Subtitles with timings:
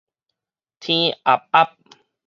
[0.79, 1.77] 天合合